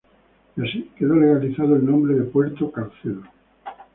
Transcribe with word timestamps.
Y 0.57 0.61
así 0.67 0.89
quedó 0.97 1.13
legalizado 1.15 1.75
el 1.75 1.85
nombre 1.85 2.15
de 2.15 2.23
Puerto 2.23 2.71
Caicedo. 2.71 3.21